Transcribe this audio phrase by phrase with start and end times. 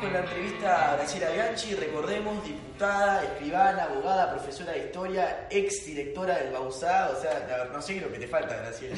[0.00, 6.36] Con la entrevista a Graciela Bianchi, recordemos, diputada, escribana, abogada, profesora de historia, ex directora
[6.38, 8.96] del Bausá, o sea, la- no sé lo que te falta, Graciela.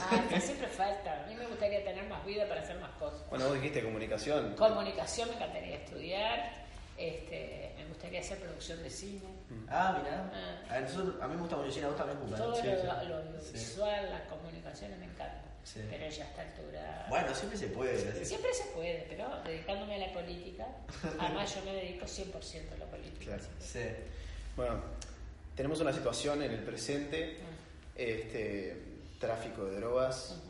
[0.00, 1.22] Ah, que siempre falta.
[1.24, 3.20] A mí me gustaría tener más vida para hacer más cosas.
[3.30, 4.54] Bueno, vos dijiste comunicación.
[4.56, 6.62] Comunicación me encantaría estudiar.
[6.98, 9.22] Este, me gustaría hacer producción de cine.
[9.68, 10.30] Ah, mira.
[10.68, 10.74] Ah.
[10.76, 12.18] A, nosotros- a mí me gusta mucho cine, a vos también.
[12.36, 12.86] Todo Sí, lo, sí.
[12.86, 15.40] lo audiovisual, las comunicaciones me encanta.
[15.64, 15.80] Sí.
[15.88, 17.06] Pero ya a esta altura.
[17.08, 18.26] Bueno, siempre se puede, Graciela.
[18.26, 20.66] Siempre se puede, pero dedicándome a la política.
[21.18, 23.24] Además, yo me dedico 100% a la política.
[23.24, 23.80] Claro, sí.
[24.56, 24.82] Bueno,
[25.54, 27.38] tenemos una situación en el presente,
[27.96, 28.76] este,
[29.18, 30.42] tráfico de drogas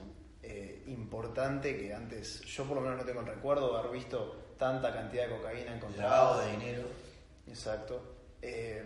[0.43, 4.55] eh, importante que antes, yo por lo menos no tengo el recuerdo de haber visto
[4.59, 6.11] tanta cantidad de cocaína encontrada.
[6.11, 6.89] Lavado de dinero.
[7.47, 8.03] Exacto.
[8.43, 8.83] Eh,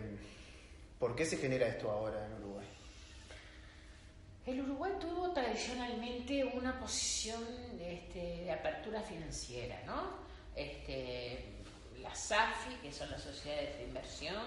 [0.99, 2.66] ¿Por qué se genera esto ahora en Uruguay?
[4.47, 7.43] El Uruguay tuvo tradicionalmente una posición
[7.81, 10.25] este, de apertura financiera, ¿no?
[10.55, 11.43] Este,
[12.01, 14.41] las SAFI, que son las sociedades de inversión,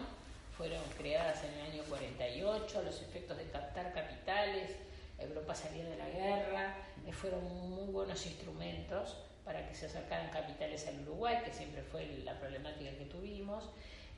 [0.57, 4.71] fueron creadas en el año 48 a los efectos de captar capitales,
[5.19, 10.87] Europa salía de la guerra, eh, fueron muy buenos instrumentos para que se acercaran capitales
[10.87, 13.65] al Uruguay, que siempre fue la problemática que tuvimos.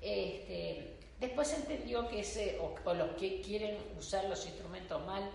[0.01, 5.29] Este, después se entendió que ese, o, o los que quieren usar los instrumentos mal,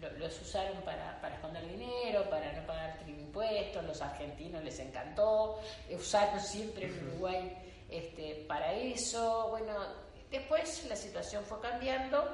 [0.00, 5.60] lo- los usaron para, para esconder dinero, para no pagar impuestos, los argentinos les encantó,
[5.88, 7.56] eh, usaron siempre en Uruguay
[7.90, 9.48] este, para eso.
[9.50, 9.74] Bueno,
[10.30, 12.24] después la situación fue cambiando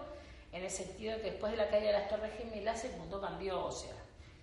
[0.53, 3.65] en el sentido que después de la caída de las Torres Gemelas el mundo cambió,
[3.67, 3.93] o sea,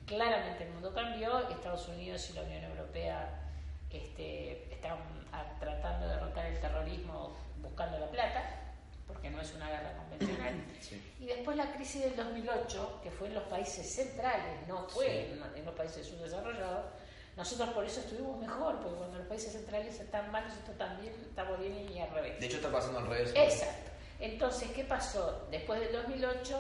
[0.06, 3.30] claramente el mundo cambió, Estados Unidos y la Unión Europea
[3.90, 4.98] este, están
[5.32, 8.31] a- tratando de derrotar el terrorismo buscando la plata,
[9.42, 10.54] no es una guerra convencional.
[11.22, 15.40] Y después la crisis del 2008, que fue en los países centrales, no fue en,
[15.56, 16.86] en los países subdesarrollados,
[17.38, 21.60] nosotros por eso estuvimos mejor, porque cuando los países centrales están mal, nosotros también estamos
[21.60, 22.40] bien y al revés.
[22.40, 23.32] De hecho, está pasando al revés.
[23.36, 23.92] Exacto.
[24.20, 25.48] Entonces, ¿qué pasó?
[25.52, 26.60] Después del 2008,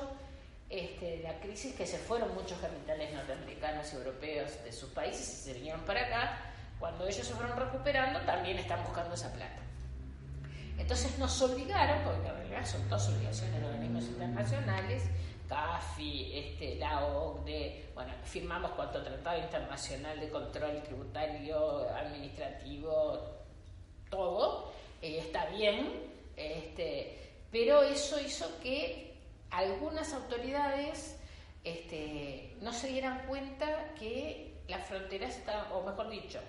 [0.69, 5.41] este, la crisis que se fueron muchos capitales norteamericanos y europeos de sus países y
[5.43, 6.37] se vinieron para acá,
[6.79, 9.61] cuando ellos se fueron recuperando, también están buscando esa plata.
[10.81, 15.03] Entonces nos obligaron, porque en realidad son dos obligaciones de organismos internacionales,
[15.47, 23.19] CAFI, este, la OCDE, bueno, firmamos cuanto tratado internacional de control tributario, administrativo,
[24.09, 25.87] todo, está bien,
[26.35, 29.13] este, pero eso hizo que
[29.51, 31.15] algunas autoridades
[31.63, 36.39] este, no se dieran cuenta que las fronteras estaban, o mejor dicho,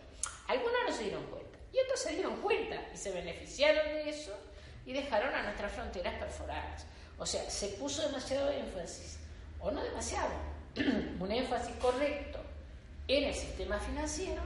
[0.49, 4.37] algunas no se dieron cuenta y otras se dieron cuenta y se beneficiaron de eso
[4.85, 6.85] y dejaron a nuestras fronteras perforadas.
[7.19, 9.19] O sea, se puso demasiado énfasis,
[9.61, 10.33] o no demasiado,
[11.21, 12.41] un énfasis correcto
[13.09, 14.43] en el sistema financiero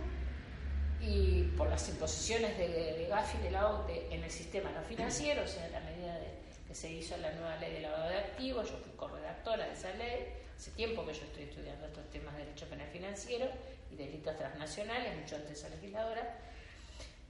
[1.01, 5.43] y por las imposiciones de, de Gafi de la OCDE en el sistema no financiero,
[5.43, 8.19] o sea, a la medida de, que se hizo la nueva ley de lavado de
[8.19, 10.27] activos, yo fui corredactora de esa ley,
[10.57, 13.49] hace tiempo que yo estoy estudiando estos temas de derecho penal financiero
[13.91, 16.39] y delitos transnacionales, mucho antes de ser legisladora,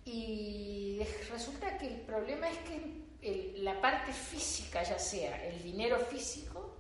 [0.07, 1.01] y
[1.31, 6.75] resulta que el problema es que la parte física, ya sea el dinero físico,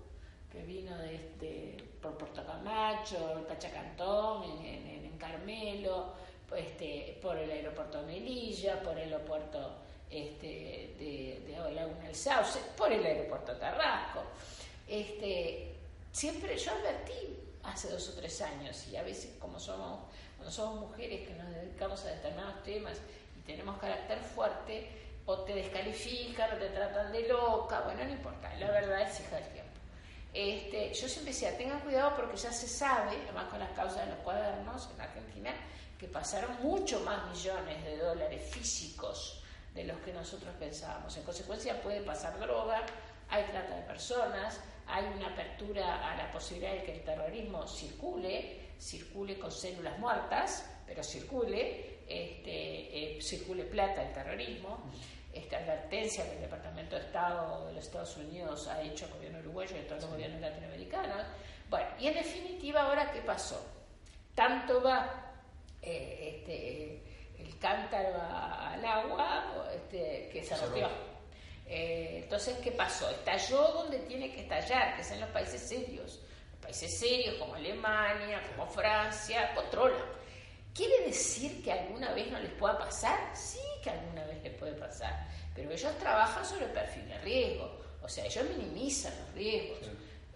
[0.51, 6.13] que vino de, de- por Puerto Camacho, el Pachacantón, en, en- en Carmelo,
[6.57, 9.73] este, por el aeropuerto Melilla, por el aeropuerto
[10.09, 10.47] este,
[10.99, 14.23] de, de Laguna del Sauce, por el aeropuerto Carrasco.
[14.87, 15.75] Este,
[16.13, 17.13] siempre yo advertí
[17.65, 19.99] hace dos o tres años, y a veces como somos,
[20.47, 22.99] cuando somos mujeres que nos dedicamos a determinados temas
[23.37, 24.89] y tenemos carácter fuerte,
[25.25, 29.35] o te descalifican o te tratan de loca, bueno, no importa, la verdad es hija
[29.35, 29.73] del tiempo.
[30.33, 34.13] Este, yo siempre decía, tengan cuidado porque ya se sabe, además con las causas de
[34.13, 35.53] los cuadernos en Argentina,
[35.99, 39.43] que pasaron mucho más millones de dólares físicos
[39.75, 41.17] de los que nosotros pensábamos.
[41.17, 42.87] En consecuencia puede pasar droga,
[43.31, 48.66] hay trata de personas, hay una apertura a la posibilidad de que el terrorismo circule,
[48.79, 54.91] circule con células muertas, pero circule, este, eh, circule plata el terrorismo.
[55.33, 59.39] esta advertencia que el Departamento de Estado de los Estados Unidos ha hecho al gobierno
[59.41, 61.27] uruguayo y a todos los gobiernos latinoamericanos.
[61.69, 63.63] Bueno, y en definitiva, ahora, ¿qué pasó?
[64.35, 65.35] Tanto va
[65.83, 67.03] eh, este,
[67.43, 70.89] el cántaro al agua este, que se rompió.
[71.69, 73.11] Eh, entonces, ¿qué pasó?
[73.11, 76.21] Estalló donde tiene que estallar, que es en los países serios.
[76.67, 80.03] Países serios como Alemania, como Francia, controlan.
[80.75, 83.17] ¿Quiere decir que alguna vez no les pueda pasar?
[83.37, 87.71] Sí que alguna vez les puede pasar, pero ellos trabajan sobre el perfil de riesgo,
[88.03, 89.79] o sea, ellos minimizan los riesgos.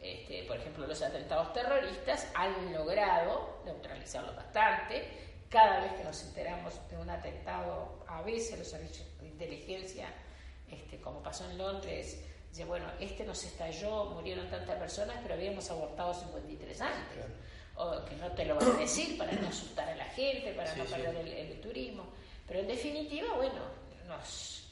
[0.00, 5.08] Este, por ejemplo, los atentados terroristas han logrado neutralizarlos bastante.
[5.48, 10.06] Cada vez que nos enteramos de un atentado, a veces los servicios de inteligencia
[10.70, 15.70] este, como pasó en Londres, dice, bueno, este nos estalló, murieron tantas personas, pero habíamos
[15.70, 17.24] abortado 53 antes.
[17.76, 20.74] O que no te lo van a decir para no asustar a la gente, para
[20.74, 22.06] no perder el, turismo.
[22.46, 23.62] Pero en definitiva, bueno,
[24.06, 24.66] nos,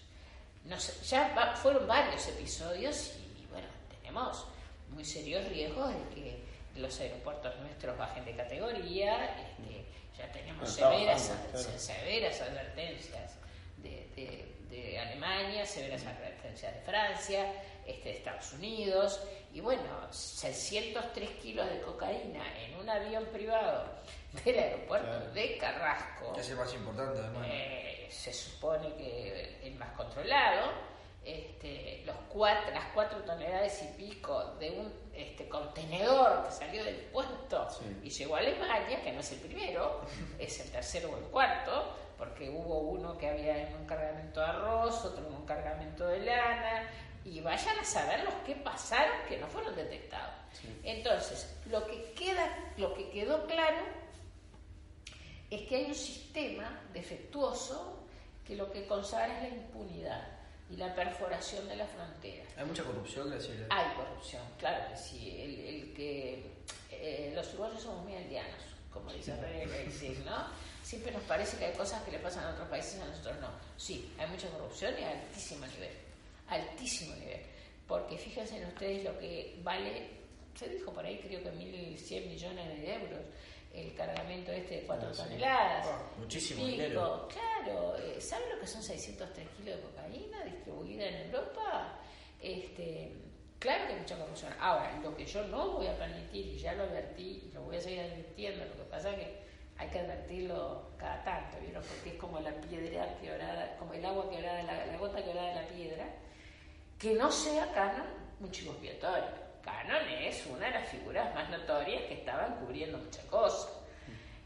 [1.08, 4.44] ya fueron varios episodios y, bueno, tenemos
[4.90, 6.44] muy serios riesgos de que
[6.76, 9.86] los aeropuertos nuestros bajen de categoría, este,
[10.18, 11.32] ya tenemos severas,
[11.76, 13.36] severas advertencias
[13.78, 14.57] de de
[14.98, 17.52] Alemania, severas advertencias de Francia,
[17.86, 19.20] este, de Estados Unidos,
[19.52, 23.84] y bueno, 603 kilos de cocaína en un avión privado
[24.44, 26.34] del aeropuerto de Carrasco.
[26.38, 27.46] es el más importante, además.
[27.50, 30.88] Eh, se supone que el más controlado.
[31.24, 36.77] Este, los cuatro, las cuatro toneladas y pico de un este, contenedor que salió
[38.02, 40.00] y llegó a Alemania, que no es el primero,
[40.38, 44.46] es el tercero o el cuarto, porque hubo uno que había en un cargamento de
[44.46, 46.90] arroz, otro en un cargamento de lana,
[47.24, 50.34] y vayan a saber los que pasaron que no fueron detectados.
[50.82, 53.78] Entonces, lo que, queda, lo que quedó claro
[55.50, 57.98] es que hay un sistema defectuoso
[58.46, 60.26] que lo que consagra es la impunidad
[60.70, 62.44] y la perforación de la frontera.
[62.56, 63.66] ¿Hay mucha corrupción, Graciela?
[63.70, 65.40] Hay corrupción, claro que sí.
[65.40, 66.57] El, que,
[67.00, 68.62] eh, los uruguayos somos muy aldeanos,
[68.92, 69.34] como dice
[69.90, 70.18] sí.
[70.24, 70.46] ¿no?
[70.82, 73.36] siempre nos parece que hay cosas que le pasan a otros países y a nosotros
[73.40, 73.48] no.
[73.76, 75.92] Sí, hay mucha corrupción y a altísimo nivel,
[76.48, 77.42] altísimo nivel.
[77.86, 80.08] Porque fíjense en ustedes lo que vale,
[80.58, 83.20] se dijo por ahí creo que 1.100 millones de euros
[83.74, 85.86] el cargamento este de 4 ah, toneladas.
[85.86, 87.28] Ah, muchísimo dinero.
[87.28, 91.98] Claro, eh, ¿saben lo que son 603 kilos de cocaína distribuida en Europa?
[92.40, 93.12] Este,
[93.58, 94.52] claro que hay mucha corrupción.
[94.60, 97.76] Ahora, lo que yo no voy a permitir, y ya lo advertí, y lo voy
[97.76, 99.38] a seguir advirtiendo, lo que pasa es que
[99.78, 101.82] hay que advertirlo cada tanto, ¿vieron?
[101.82, 105.62] Porque es como la piedra quebrada, como el agua quebrada, la, la gota quebrada de
[105.62, 106.06] la piedra,
[106.98, 108.06] que no sea Canon
[108.40, 109.48] un chivo expiatorio.
[109.62, 113.72] Canon es una de las figuras más notorias que estaban cubriendo muchas cosas.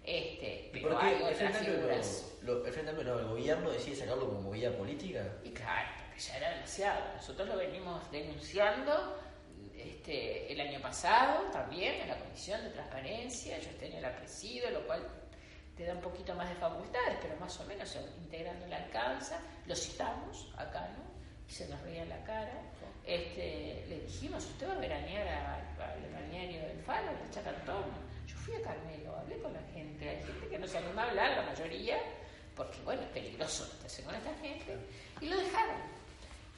[0.05, 2.39] Este, pero hay otras figuras.
[2.43, 5.25] Lo, el Frente el gobierno decide sacarlo como movida política.
[5.45, 5.89] Y claro,
[6.19, 7.15] ya era demasiado.
[7.15, 9.19] Nosotros lo venimos denunciando
[9.77, 13.59] este, el año pasado también en la Comisión de Transparencia.
[13.59, 15.07] Yo este año la presido, lo cual
[15.77, 19.75] te da un poquito más de facultades, pero más o menos integrando la alcanza, lo
[19.75, 21.03] citamos acá, ¿no?
[21.49, 22.63] Y se nos reía la cara.
[23.05, 27.85] Este, le dijimos, usted va a veranear al balneario del Faro, del Chacantón.
[28.27, 31.09] Yo fui a Carmelo, hablé con la gente, hay gente que no se anima a
[31.09, 31.99] hablar, la mayoría,
[32.55, 34.77] porque bueno, es peligroso meterse con esta gente,
[35.21, 36.02] y lo dejaron.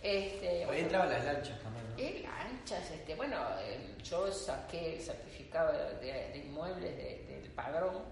[0.05, 1.97] Este, Ahí entraban las lanchas también, ¿no?
[1.97, 8.03] Eh, lanchas, este, bueno, eh, yo saqué el certificado de, inmuebles del padrón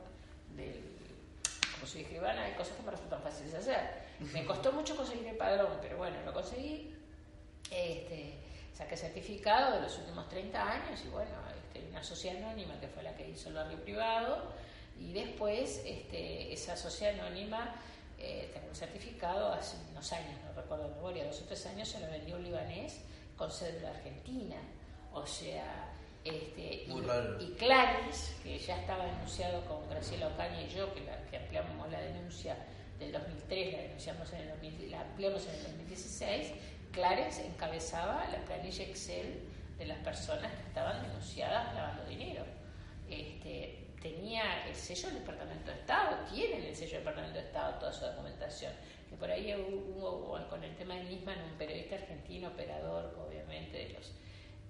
[0.57, 0.93] del
[1.75, 3.81] como soy escribana, hay cosas que me resultan fáciles de hacer.
[4.33, 6.97] Me costó mucho conseguir el padrón, pero bueno, lo conseguí.
[7.71, 8.39] Este,
[8.73, 13.03] saqué certificado de los últimos 30 años y bueno, este, una sociedad anónima que fue
[13.03, 14.55] la que hizo el barrio privado
[14.99, 17.75] y después este, esa sociedad anónima
[18.23, 21.89] eh, tengo un certificado hace unos años, no recuerdo de memoria, dos o tres años
[21.89, 23.01] se lo vendió un libanés
[23.37, 24.57] con cédula argentina.
[25.13, 25.93] O sea,
[26.25, 31.37] este, y, Claris, que ya estaba denunciado con Graciela Ocaña y yo, que, la, que
[31.37, 32.57] ampliamos la denuncia
[32.99, 36.53] del 2003, la denunciamos en el la ampliamos en el 2016,
[36.93, 39.41] Claris encabezaba la planilla Excel
[39.79, 42.45] de las personas que estaban denunciadas lavando dinero.
[43.09, 47.79] Este, tenía el sello del Departamento de Estado, tiene el sello del Departamento de Estado
[47.79, 48.73] toda su documentación.
[49.09, 53.89] Que por ahí hubo, con el tema del Nisman un periodista argentino, operador, obviamente, de
[53.91, 54.13] los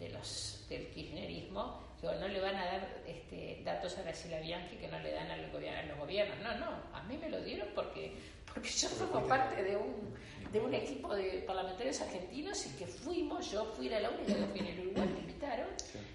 [0.03, 4.77] de los, del kirchnerismo, que no le van a dar este, datos a Graciela Bianchi
[4.77, 6.39] que no le dan a los, gobiernos.
[6.43, 8.13] No, no, a mí me lo dieron porque,
[8.53, 10.15] porque yo formo parte de un,
[10.53, 14.61] de un equipo de parlamentarios argentinos y que fuimos, yo fui la única que fui
[14.61, 15.69] en el Uruguay, me invitaron,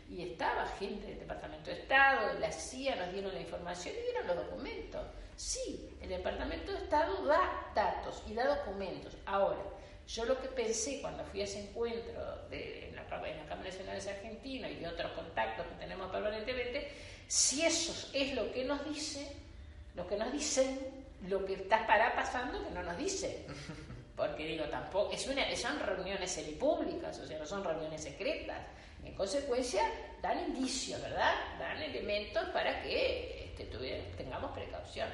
[0.10, 4.27] y estaba gente del Departamento de Estado, la CIA nos dieron la información y dieron
[4.27, 5.01] los documentos.
[5.36, 9.15] Sí, el Departamento de Estado da datos y da documentos.
[9.25, 9.62] Ahora,
[10.08, 13.70] Yo lo que pensé cuando fui a ese encuentro de, en, la, en la Cámara
[13.70, 16.89] Nacional de Argentina y otros contactos que tenemos permanentemente,
[17.27, 19.27] si eso es lo que nos dice,
[19.96, 20.97] lo que nos dicen,
[21.27, 23.45] lo que está para pasando que no nos dicen.
[24.15, 28.57] Porque digo, tampoco, es una, son reuniones semipúblicas, o sea, no son reuniones secretas.
[29.05, 29.83] En consecuencia,
[30.21, 31.33] dan indicios, ¿verdad?
[31.59, 33.65] Dan elementos para que este,
[34.17, 35.07] tengamos precaución.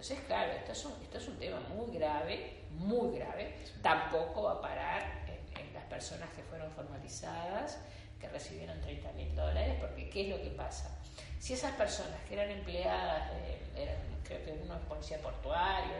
[0.00, 3.54] Entonces, claro, esto es, un, esto es un tema muy grave, muy grave.
[3.82, 7.78] Tampoco va a parar en, las personas que fueron formalizadas,
[8.20, 10.96] que recibieron 30 mil dólares, porque ¿qué es lo que pasa?
[11.38, 13.30] Si esas personas que eran empleadas,
[13.76, 15.94] eran, creo que uno es policía portuario,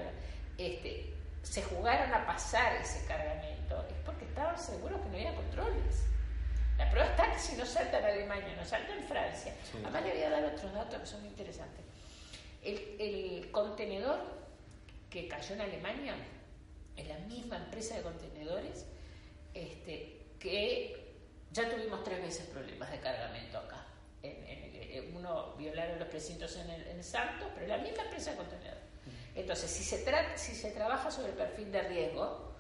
[0.59, 6.05] este, se jugaron a pasar ese cargamento, es porque estaban seguros que no había controles.
[6.77, 9.55] La prueba está que si no salta en Alemania, no salta en Francia.
[9.83, 11.85] Además le voy a dar otros datos que son muy interesantes.
[12.63, 14.21] El, contenedor
[15.09, 16.15] que cayó en Alemania
[16.97, 18.87] es la misma empresa de contenedores
[19.55, 21.00] este, que
[21.53, 23.87] ya tuvimos tres veces problemas de cargamento acá.
[24.23, 24.61] En,
[25.15, 28.83] uno violaron los precintos en, el, en Santos, pero la misma empresa de contenedores.
[29.35, 30.05] Entonces, si se,
[30.37, 32.51] si se trabaja sobre el perfil de riesgo,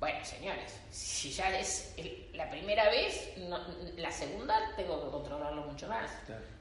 [0.00, 1.94] bueno, señores, si ya es
[2.32, 3.32] la primera vez,
[3.96, 6.10] la segunda tengo que controlarlo mucho más.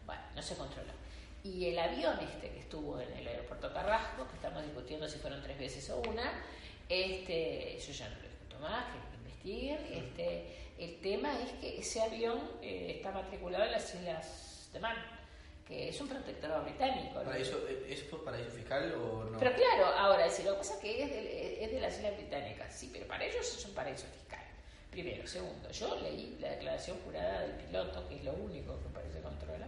[0.06, 0.94] Bueno, no se controla.
[1.44, 5.42] Y el avión este que estuvo en el aeropuerto Carrasco, que estamos discutiendo si fueron
[5.42, 6.44] tres veces o una,
[6.88, 9.80] este, yo ya no lo discuto más, que investiguen.
[9.92, 14.96] Este, el tema es que ese avión eh, está matriculado en las Islas de Man
[15.68, 17.24] que es un protectorado británico.
[17.24, 19.40] ¿Para eso, ¿Es por paraíso fiscal o no?
[19.40, 22.18] Pero claro, ahora, si lo que pasa es que es de, es de las Islas
[22.18, 24.42] Británicas, sí, pero para ellos es un paraíso fiscal.
[24.92, 25.26] Primero.
[25.26, 29.68] Segundo, yo leí la declaración jurada del piloto, que es lo único que parece controla,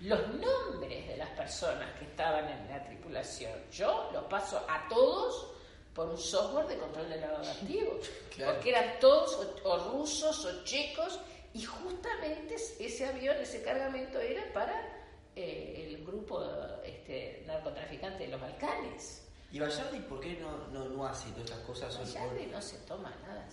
[0.00, 3.52] los nombres de las personas que estaban en la tripulación.
[3.70, 5.50] Yo los paso a todos
[5.94, 8.10] por un software de control de lavado de activos,
[8.44, 11.18] porque eran todos o rusos o checos,
[11.54, 15.02] y justamente ese avión, ese cargamento era para
[15.36, 16.42] eh, el grupo
[16.84, 19.22] este, narcotraficante de los Balcanes.
[19.50, 21.98] ¿Y Vallardi por qué no, no, no hace todas estas cosas?
[21.98, 23.46] Vallardi no se toma nada.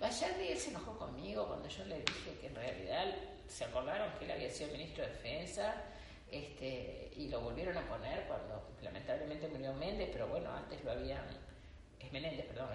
[0.00, 3.14] Vallardi él se enojó conmigo cuando yo le dije que en realidad
[3.48, 5.82] se acordaron que él había sido ministro de Defensa
[6.34, 11.24] este, y lo volvieron a poner cuando lamentablemente murió Méndez, pero bueno, antes lo habían,
[12.00, 12.68] es Menéndez, perdón,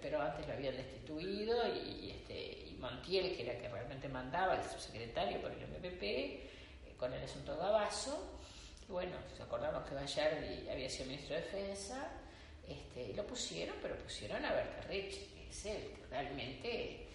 [0.00, 4.62] pero antes lo habían destituido y, este, y Montiel, que era que realmente mandaba, el
[4.62, 8.32] subsecretario por el MPP, con el asunto Gabazo.
[8.88, 12.08] Y bueno, se acordaron que Bayardi había sido ministro de Defensa,
[12.66, 14.52] este, y lo pusieron, pero pusieron a
[14.88, 17.06] Rich, que es el que realmente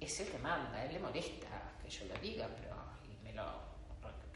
[0.00, 3.67] es el que manda, él le molesta que yo lo diga, pero y me lo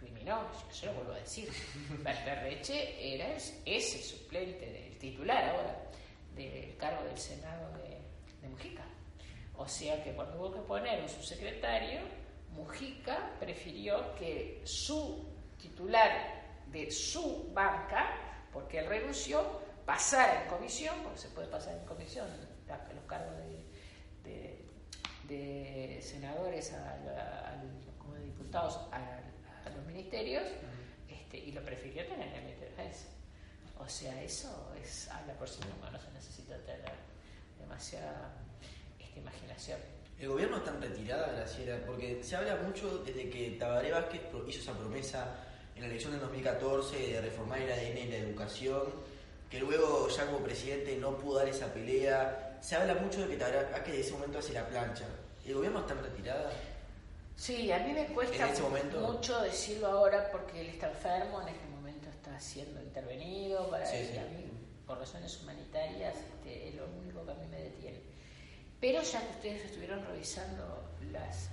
[0.03, 1.49] recriminó, yo lo vuelvo a decir.
[2.03, 5.77] Berterreche era es el suplente del titular ahora
[6.35, 7.99] del cargo del Senado de,
[8.41, 8.85] de Mujica.
[9.57, 12.01] O sea que cuando hubo que poner un subsecretario,
[12.51, 15.27] Mujica prefirió que su
[15.59, 21.85] titular de su banca, porque él renunció, pasara en comisión, porque se puede pasar en
[21.85, 22.27] comisión
[22.95, 23.35] los cargos
[24.25, 26.75] de, senadores
[27.99, 28.79] como de diputados
[29.65, 30.45] a, los ministerios,
[31.09, 33.07] este, y lo prefirió tener en el defensa.
[33.79, 36.93] O sea, eso es habla por sí mismo, no se necesita tener
[37.59, 38.33] demasiada
[39.01, 39.79] esta imaginación.
[40.19, 41.79] ¿El gobierno está en retirada, Graciela?
[41.85, 45.37] Porque se habla mucho desde que Tabaré Vázquez hizo esa promesa
[45.75, 48.83] en la elección del 2014 de reformar el ADN en la educación,
[49.51, 52.59] que luego ya como presidente no pudo dar esa pelea.
[52.61, 55.07] Se habla mucho de que Tabaré Vázquez en ese momento hace la plancha.
[55.45, 56.53] ¿El gobierno está en retirada?
[57.37, 58.49] Sí, a mí me cuesta
[59.01, 64.17] mucho decirlo ahora porque él está enfermo, en este momento está siendo intervenido para sí,
[64.17, 64.47] a mí,
[64.87, 68.01] por razones humanitarias, este, es lo único que a mí me detiene.
[68.81, 71.51] Pero ya que ustedes estuvieron revisando las,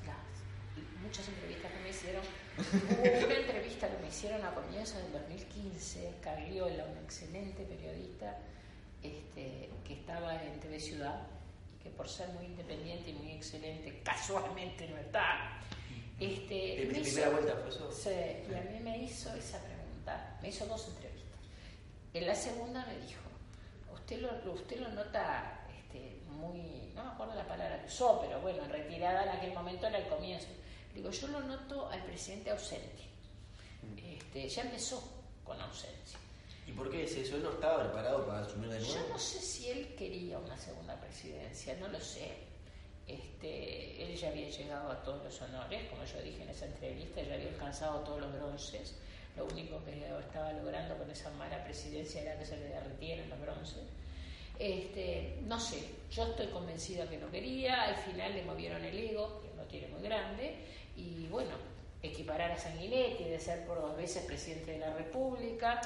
[1.02, 2.24] muchas entrevistas que me hicieron,
[2.58, 8.38] hubo una entrevista que me hicieron a comienzos del 2015, Carliola, un excelente periodista
[9.02, 11.28] este, que estaba en TV Ciudad
[11.90, 15.60] que por ser muy independiente y muy excelente, casualmente no está.
[16.20, 17.92] Este, primera vuelta fue eso?
[17.92, 21.40] Sí, y a mí me hizo esa pregunta, me hizo dos entrevistas.
[22.14, 23.22] En la segunda me dijo,
[23.94, 25.56] usted lo, usted lo nota
[26.40, 29.88] muy, no me acuerdo la palabra que usó, pero bueno, en retirada en aquel momento
[29.88, 30.48] era el comienzo.
[30.94, 33.04] Digo, yo lo noto al presidente ausente.
[33.98, 35.02] Este, ya empezó
[35.44, 36.20] con ausencia.
[36.70, 37.36] ¿Y por qué es eso?
[37.36, 38.94] ¿Él no estaba preparado para asumir de nuevo?
[38.94, 42.30] Yo no sé si él quería una segunda presidencia, no lo sé.
[43.08, 47.24] Este, él ya había llegado a todos los honores, como yo dije en esa entrevista,
[47.24, 48.96] ya había alcanzado todos los bronces.
[49.36, 53.42] Lo único que estaba logrando con esa mala presidencia era que se le derritieran los
[53.42, 53.84] bronces.
[54.60, 59.42] Este, no sé, yo estoy convencida que no quería, al final le movieron el ego,
[59.42, 60.56] que no tiene muy grande,
[60.96, 61.56] y bueno,
[62.04, 65.82] equiparar a Sanguinetti de ser por dos veces presidente de la República,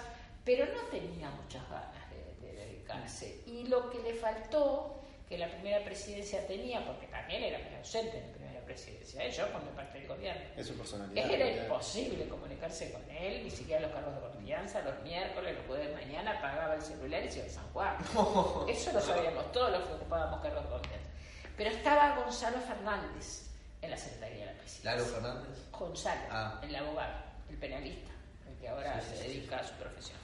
[0.45, 3.41] pero no tenía muchas ganas de, de dedicarse.
[3.45, 8.17] Y lo que le faltó, que la primera presidencia tenía, porque también era muy ausente
[8.17, 9.31] en la primera presidencia, ¿eh?
[9.31, 10.41] yo formé parte del gobierno.
[10.55, 11.29] Es su personalidad.
[11.31, 11.63] Era ¿verdad?
[11.63, 15.93] imposible comunicarse con él, ni siquiera los cargos de confianza, los miércoles, los jueves de
[15.95, 17.97] mañana, pagaba el celular y se iba a San Juan.
[18.69, 21.09] Eso lo sabíamos todos los que ocupábamos cargos de confianza.
[21.57, 23.47] Pero estaba Gonzalo Fernández
[23.81, 24.91] en la Secretaría de la Presidencia.
[24.91, 25.71] Lalo Fernández.
[25.71, 26.59] Gonzalo, Ah.
[26.63, 27.13] el abogado,
[27.49, 28.11] el penalista,
[28.49, 30.17] el que ahora Sí, se sí, dedica a su profesión.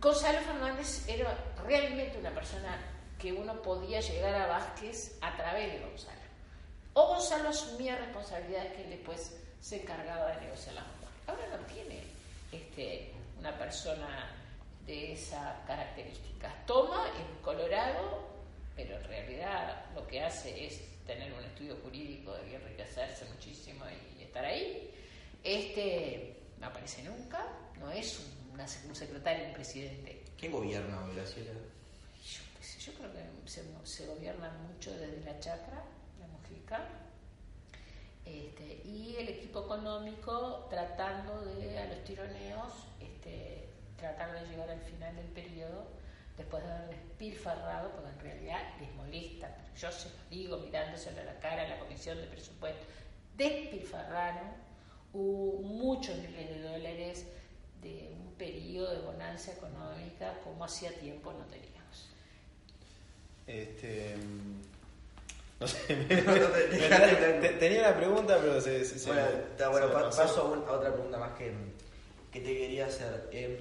[0.00, 1.36] Gonzalo Fernández era
[1.66, 2.78] realmente una persona
[3.18, 6.20] que uno podía llegar a Vázquez a través de Gonzalo.
[6.92, 10.84] O Gonzalo asumía responsabilidades que él después se encargaba de negociar las.
[11.26, 12.04] Ahora no tiene
[12.52, 14.30] este, una persona
[14.86, 16.54] de esa característica.
[16.64, 18.26] Toma en Colorado,
[18.76, 23.84] pero en realidad lo que hace es tener un estudio jurídico y enriquecerse muchísimo
[24.18, 24.94] y estar ahí.
[25.42, 27.44] Este no aparece nunca,
[27.78, 30.24] no es un, una- un secretario, un presidente.
[30.36, 31.52] ¿Quién gobierna hoy, Graciela?
[31.52, 35.84] Yo, creo que se, se gobierna mucho desde la chacra,
[36.18, 36.88] la Mujica,
[38.24, 44.80] este, y el equipo económico tratando de, a los tironeos, este, tratar de llegar al
[44.80, 45.86] final del periodo
[46.36, 51.20] después de haber despilfarrado, porque en realidad les molesta, pero yo se lo digo mirándoselo
[51.20, 52.84] a la cara a la comisión de presupuesto,
[53.36, 54.66] despilfarraron
[55.12, 57.26] hubo muchos miles de dólares
[57.82, 62.08] de un periodo de bonanza económica como hacía tiempo no teníamos.
[63.46, 64.16] Este.
[64.16, 64.60] mm,
[65.60, 66.22] No sé, me-
[67.40, 68.84] me- tenía una pregunta, pero se.
[68.84, 71.52] se- se- Bueno, está bueno, se pa- paso a, un- a otra pregunta más que,
[72.32, 73.28] que te quería hacer.
[73.32, 73.60] Eh,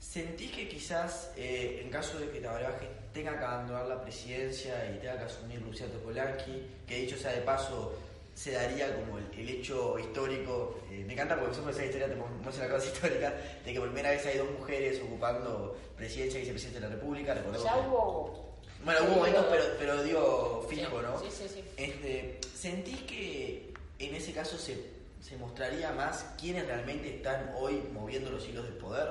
[0.00, 4.98] ¿Sentís que quizás, eh, en caso de que Tabarbaje tenga que abandonar la presidencia y
[4.98, 7.94] tenga que asumir Luciano Polanqui, que dicho sea de paso,
[8.34, 12.16] se daría como el, el hecho histórico, eh, me encanta porque siempre esa historia te
[12.16, 16.42] muestra una cosa histórica, de que por primera vez hay dos mujeres ocupando presidencia y
[16.42, 18.44] vicepresidente de la República, recordemos Ya hubo...
[18.84, 21.18] Bueno, hubo Sí, momentos, pero- pero, digo fijo, ¿no?
[21.18, 21.64] sí, sí, sí.
[21.76, 24.78] Este, ¿Sentís que en ese caso se,
[25.22, 29.08] se mostraría más quiénes realmente están hoy moviendo los hilos del poder?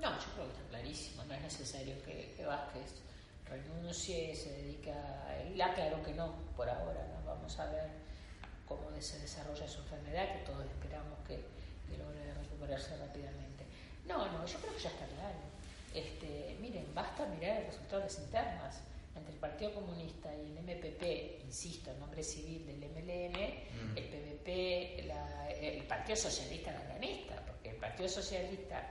[0.00, 2.92] No, yo creo que está clarísimo, no es necesario que, que Vázquez
[3.46, 5.36] renuncie, se dedica...
[5.52, 7.88] Él aclaró que no, por ahora, no vamos a ver
[8.76, 11.36] cómo se desarrolla su enfermedad, que todos esperamos que,
[11.88, 13.64] que logre recuperarse rápidamente.
[14.06, 15.38] No, no, yo creo que ya está claro.
[15.94, 18.80] Este, miren, basta mirar el resultado de las internas
[19.16, 23.96] entre el Partido Comunista y el MPP, insisto, el nombre civil del MLN, Mm.
[23.98, 28.86] el PVP, la- el Partido Socialista Organista, porque el Partido Socialista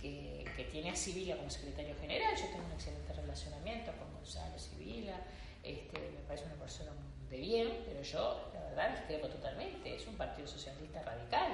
[0.00, 4.56] que, que tiene a Sibila como secretario general, yo tengo un excelente relacionamiento con Gonzalo
[4.58, 5.20] Sibila,
[5.64, 6.92] este, me parece una persona
[7.30, 11.52] de bien, pero yo la verdad discrepo totalmente, es un partido socialista radical.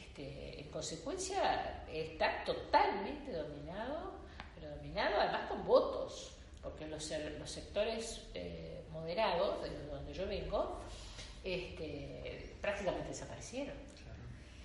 [0.00, 4.12] Este, en consecuencia está totalmente dominado,
[4.54, 10.80] pero dominado además con votos, porque los, los sectores eh, moderados, de donde yo vengo,
[11.44, 13.76] este, prácticamente desaparecieron.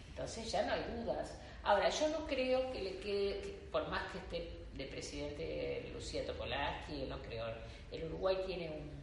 [0.09, 1.37] Entonces ya no hay dudas.
[1.63, 6.25] Ahora, yo no creo que le quede, que por más que esté de presidente Lucía
[6.25, 7.45] Topolaski, no creo.
[7.91, 9.00] El Uruguay tiene un-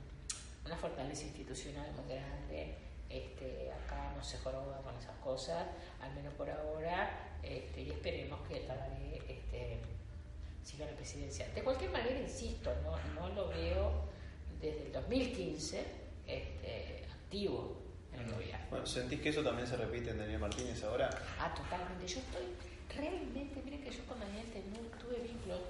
[0.69, 2.75] una fortaleza institucional muy grande.
[3.09, 5.67] Este, acá no se joroba con esas cosas,
[6.01, 9.81] al menos por ahora, este, y esperemos que Tabaré este,
[10.63, 11.49] siga la presidencia.
[11.55, 14.09] De cualquier manera, insisto, no, no lo veo
[14.61, 15.85] desde el 2015
[16.27, 17.79] este, activo
[18.13, 18.67] en el gobierno.
[18.71, 21.09] Bueno, ¿sentís que eso también se repite en Daniel Martínez ahora?
[21.41, 22.07] Ah, totalmente.
[22.07, 22.45] Yo estoy
[22.95, 24.45] realmente, miren que yo con Daniel
[25.01, 25.61] tuve vínculos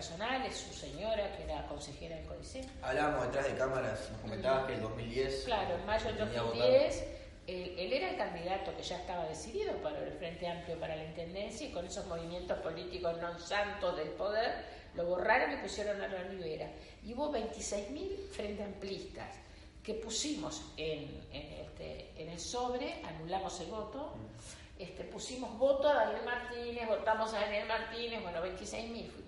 [0.00, 2.66] personales, su señora, que era consejera del CODICEN.
[2.80, 5.44] Hablábamos detrás de cámaras, nos comentabas que el 2010...
[5.44, 6.58] Claro, en mayo del venía a votar.
[6.58, 7.04] 2010,
[7.46, 11.04] él, él era el candidato que ya estaba decidido para el Frente Amplio para la
[11.04, 14.64] Intendencia y con esos movimientos políticos non santos del poder,
[14.96, 16.72] lo borraron y pusieron a la Rivera.
[17.04, 19.36] Y hubo 26.000 Frente Amplistas
[19.84, 24.16] que pusimos en, en, este, en el sobre, anulamos el voto,
[24.80, 29.19] este, pusimos voto a Daniel Martínez, votamos a Daniel Martínez, bueno, 26.000 fuimos.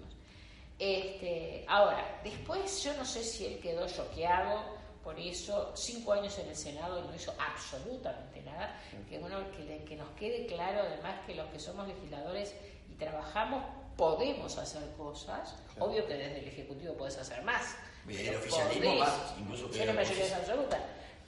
[0.84, 4.64] Este, ahora, después yo no sé si él quedó choqueado
[5.04, 8.76] por eso, cinco años en el Senado y no hizo absolutamente nada,
[9.08, 12.54] que bueno, que, que nos quede claro además que los que somos legisladores
[12.90, 13.64] y trabajamos
[13.96, 15.90] podemos hacer cosas, Claro.
[15.92, 17.76] obvio que desde el Ejecutivo puedes hacer más.
[18.08, 18.98] El oficialismo podés.
[19.00, 20.78] más, incluso que Tiene la mayoría absoluta.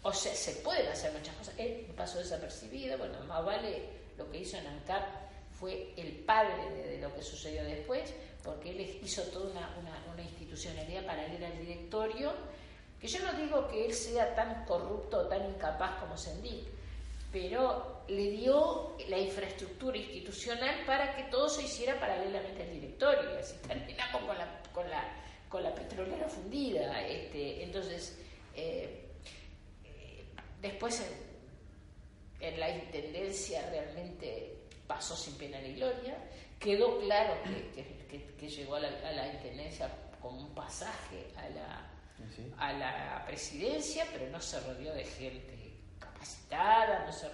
[0.03, 1.55] O sea, se pueden hacer muchas cosas.
[1.59, 3.85] Él pasó desapercibido, bueno, más vale
[4.19, 5.03] lo que hizo en ANCAP
[5.65, 9.47] fue el padre de, lo que sucedió después, porque él hizo toda
[9.81, 12.35] una, institucionalidad paralela al directorio,
[13.01, 16.67] que yo no digo que él sea tan corrupto o tan incapaz como Sendik,
[17.33, 23.39] pero le dio la infraestructura institucional para que todo se hiciera paralelamente al directorio, y
[23.39, 25.03] así terminamos con la, con la,
[25.49, 27.07] con la petrolera fundida.
[27.09, 28.19] Este, entonces,
[28.55, 29.09] eh,
[30.61, 31.03] después
[32.41, 34.54] en, la intendencia realmente
[34.87, 36.17] pasó sin pena ni gloria,
[36.59, 41.91] quedó claro que, llegó a la, intendencia como un pasaje a la,
[42.59, 47.29] a la presidencia, pero no se rodeó de gente capacitada, no se,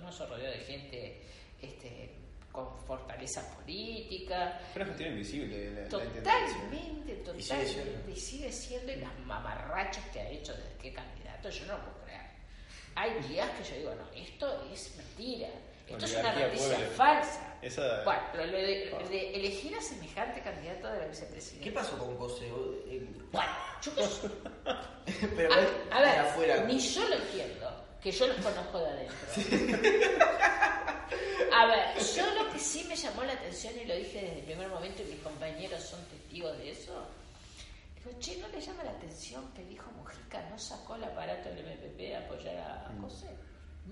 [0.00, 1.22] no se rodeó de gente
[1.62, 2.20] este,
[2.52, 4.60] con fortaleza política.
[4.74, 8.10] Pero es tiene invisible la, Totalmente, totalmente.
[8.10, 11.84] Y sigue siendo, y las mamarrachas que ha hecho desde que candidato, yo no lo
[11.84, 12.20] puedo creer.
[12.96, 15.48] Hay días que yo digo, no, esto es mentira.
[15.90, 17.50] Esto es una noticia falsa.
[18.04, 21.62] Bueno, lo de, elegir a semejante candidato de la vicepresidencia.
[21.62, 22.46] ¿Qué pasó con José?
[22.46, 23.50] Eh, bueno,
[23.82, 23.92] yo
[25.36, 25.52] Pero
[25.90, 26.64] a, ver, afuera.
[26.64, 27.70] ni yo lo entiendo,
[28.02, 29.16] que yo los conozco de adentro.
[31.52, 34.44] A ver, yo lo que sí me llamó la atención y lo dije desde el
[34.44, 37.06] primer momento y mis compañeros son testigos de eso.
[37.96, 41.66] Digo, che, ¿no le llama la atención que dijo Mujica no sacó el aparato del
[41.66, 43.02] MPP a apoyar a mm.
[43.02, 43.28] José?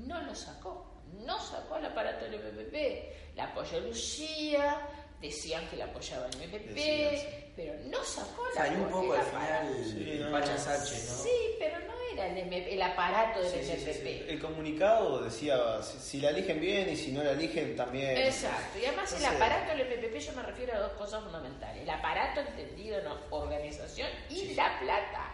[0.07, 3.37] No lo sacó, no sacó el aparato del MPP.
[3.37, 4.89] La apoyó Lucía,
[5.21, 9.85] decían que la apoyaba el MPP, pero no sacó la Salió un poco al final
[9.85, 11.25] sí, Pacha Sánchez, ¿no?
[11.25, 14.31] Sí, pero no era el, aparato del MPP.
[14.31, 18.17] El comunicado decía si, la eligen bien y si no la eligen también.
[18.17, 21.83] Exacto, y además el aparato del MPP yo me refiero a dos cosas fundamentales.
[21.83, 25.33] El aparato entendido en organización y la plata,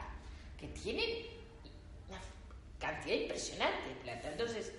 [0.58, 1.26] que tienen
[2.08, 2.20] una
[2.78, 4.28] cantidad impresionante de plata.
[4.30, 4.72] Entonces,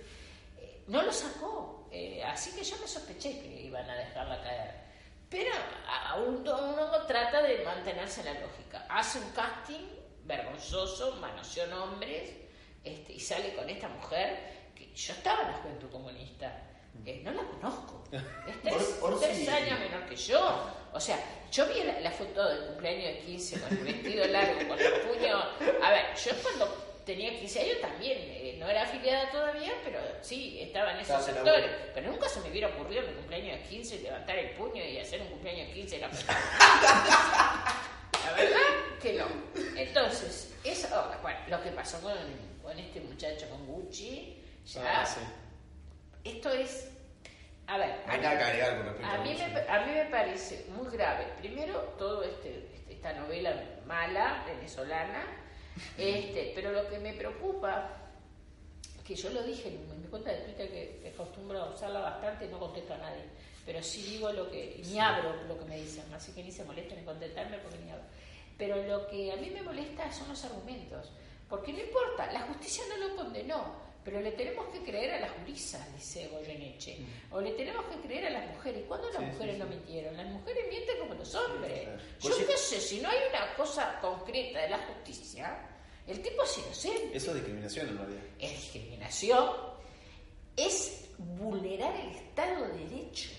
[0.88, 1.88] no lo sacó.
[1.90, 4.86] Eh, así que yo me sospeché que iban a dejarla caer.
[5.28, 5.50] Pero
[6.28, 8.86] uno trata de mantenerse en la lógica.
[8.88, 9.84] Hace un casting
[10.24, 12.30] vergonzoso, manoseó nombres
[12.84, 16.62] este, y sale con esta mujer que yo estaba en la juventud comunista.
[16.94, 18.04] no la conozco.
[18.46, 20.70] Es tres, años menor que yo.
[20.92, 21.18] O sea,
[21.50, 25.36] yo vi la, foto del cumpleaños de 15 con el vestido largo, con el puño.
[25.82, 30.58] A ver, yo cuando tenía 15 años también, eh, no era afiliada todavía, pero sí,
[30.60, 31.70] estaba en esos sectores.
[31.94, 34.98] Pero nunca se me hubiera ocurrido en mi cumpleaños de 15 levantar el puño y
[34.98, 36.08] hacer un cumpleaños de 15 la
[38.26, 38.58] La verdad
[39.00, 39.24] que no.
[39.76, 42.12] Entonces, eso, oh, bueno, lo que pasó con,
[42.60, 45.02] con, este muchacho, con Gucci, ya.
[45.02, 45.06] Ah,
[46.24, 46.90] esto es.
[47.68, 48.00] A ver.
[48.08, 48.16] a,
[49.18, 51.26] mí me, a mí me parece muy grave.
[51.38, 53.54] Primero, todo este, esta novela
[53.86, 55.45] mala venezolana
[55.98, 57.90] este, pero lo que me preocupa,
[59.06, 62.58] que yo lo dije en mi cuenta de Twitter, que, acostumbro a usarla bastante, no
[62.58, 63.22] contesto a nadie,
[63.64, 66.64] pero sí digo lo que, ni abro lo que me dicen, así que ni se
[66.64, 68.04] molesten en contestarme porque ni abro.
[68.58, 71.12] Pero lo que a mí me molesta son los argumentos,
[71.48, 73.76] porque no importa, la justicia no lo condenó,
[74.06, 77.34] pero le tenemos que creer a las jurisas, dice Goyeneche, mm.
[77.34, 78.84] o le tenemos que creer a las mujeres.
[78.86, 80.16] ¿Cuándo las mujeres no mintieron?
[80.16, 81.88] Las mujeres mienten como los hombres.
[82.20, 85.58] Yo qué sé, si no hay una cosa concreta de la justicia,
[86.06, 87.16] el tipo es inocente.
[87.16, 88.22] Eso es discriminación en realidad.
[88.38, 89.50] Es discriminación,
[90.56, 93.30] es vulnerar el Estado de Derecho.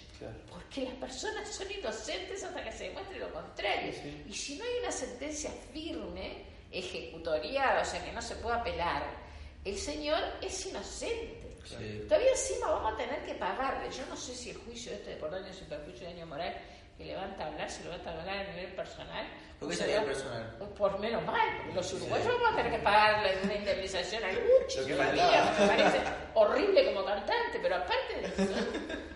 [0.50, 3.94] Porque las personas son inocentes hasta que se demuestre lo contrario.
[4.28, 9.27] Y si no hay una sentencia firme, ejecutoriada, o sea que no se pueda apelar,
[9.68, 11.48] el señor es inocente.
[12.08, 13.92] Todavía encima vamos a tener que pagarle.
[13.92, 16.56] Yo no sé si el juicio este de por daño sin perjuicio de daño moral
[16.98, 19.28] que levanta a hablar, se lo va a hablar a nivel personal.
[19.60, 20.58] ¿Por qué sería personal?
[20.76, 24.80] Por menos mal, los uruguayos vamos a tener que pagarle una indemnización al Gucci.
[24.90, 26.02] me parece
[26.34, 28.56] horrible como cantante, pero aparte de eso,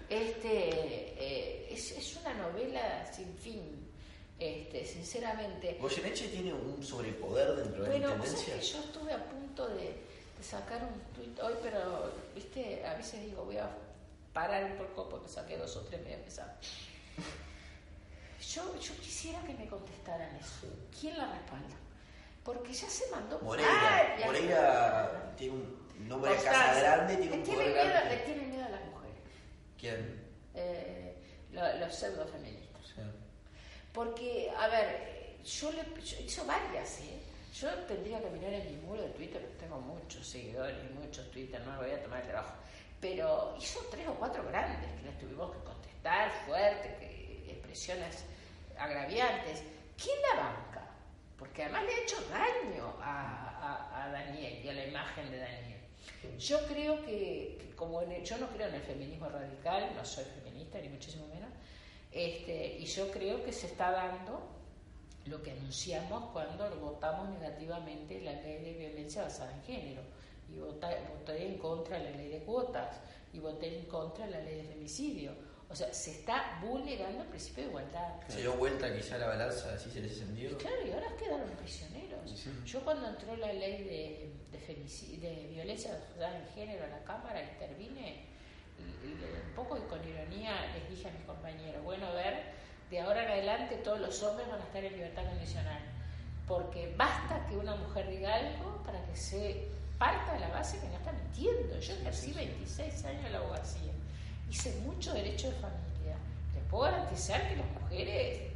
[0.09, 0.69] este,
[1.17, 3.77] eh, es, es, una novela sin fin.
[4.37, 5.77] Este, sinceramente.
[5.79, 8.57] Goyeneche tiene un sobrepoder dentro de la intendencia.
[8.57, 9.95] yo estuve a punto de,
[10.43, 13.69] sacar un tuit hoy, pero, viste, a veces digo, voy a
[14.33, 16.53] parar un poco porque saqué dos o tres medio pesados.
[18.53, 20.67] Yo, yo quisiera que me contestaran eso.
[20.99, 21.75] ¿Quién la respalda?
[22.43, 23.39] Porque ya se mandó.
[23.39, 28.65] Moreira, Moreira tiene un nombre de casa grande, tiene un poder miedo, Le tiene miedo
[28.65, 29.15] a las mujeres.
[29.79, 30.21] ¿Quién?
[30.55, 31.15] Eh,
[31.51, 32.71] los pseudo feministas.
[33.93, 35.83] Porque, a ver, yo le
[36.23, 37.19] hizo varias, ¿eh?
[37.53, 41.61] Yo tendría que mirar en mi muro de Twitter, tengo muchos seguidores y muchos Twitter,
[41.65, 42.53] no me voy a tomar el trabajo.
[43.01, 48.23] Pero hizo tres o cuatro grandes que les tuvimos que contestar fuerte, que, expresiones
[48.77, 49.63] agraviantes.
[50.01, 50.87] ¿Quién la banca?
[51.37, 55.79] Porque además le ha hecho daño a, Daniel y a la imagen de Daniel.
[56.39, 60.89] Yo creo que, como yo no creo en el feminismo radical, no soy feminista ni
[60.89, 61.49] muchísimo menos,
[62.11, 64.60] este, y yo creo que se está dando
[65.25, 70.01] lo que anunciamos cuando votamos negativamente la ley de violencia basada en género.
[70.49, 72.97] Y voté en contra de la ley de cuotas
[73.31, 75.31] y voté en contra de la ley de femicidio.
[75.69, 78.19] O sea, se está vulnerando el principio de igualdad.
[78.27, 80.57] Se dio vuelta quizá la balanza, así se les encendió.
[80.57, 82.19] claro, y ahora quedaron prisioneros.
[82.65, 87.41] Yo cuando entró la ley de, de, de violencia basada en género a la Cámara,
[87.41, 88.25] intervine
[88.77, 92.43] y, un poco y con ironía les dije a mis compañeros, bueno, a ver,
[92.91, 95.79] de ahora en adelante todos los hombres van a estar en libertad condicional.
[96.45, 100.87] Porque basta que una mujer diga algo para que se parta de la base que
[100.89, 101.79] no está mintiendo.
[101.79, 103.93] Yo ejercí 26 años en la abogacía,
[104.49, 106.17] hice mucho derecho de familia.
[106.53, 108.51] Les puedo garantizar que las mujeres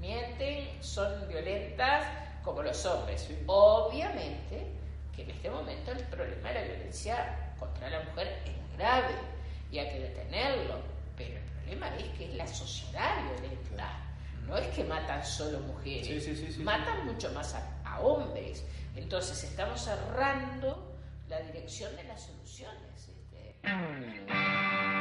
[0.00, 2.06] mienten, son violentas
[2.42, 3.28] como los hombres.
[3.46, 4.66] Obviamente
[5.14, 9.14] que en este momento el problema de la violencia contra la mujer es grave
[9.70, 10.76] y hay que detenerlo.
[11.18, 13.88] Pero el problema es que es la sociedad violenta.
[14.46, 18.64] No es que matan solo mujeres, matan mucho más a, hombres.
[18.96, 20.96] Entonces estamos cerrando
[21.28, 23.08] la dirección de las soluciones.
[23.08, 24.99] Este.